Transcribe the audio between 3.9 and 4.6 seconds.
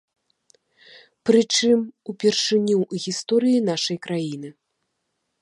краіны.